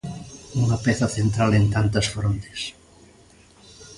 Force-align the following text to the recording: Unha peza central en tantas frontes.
Unha 0.61 0.77
peza 0.85 1.07
central 1.17 1.51
en 1.59 1.65
tantas 1.75 2.07
frontes. 2.15 2.59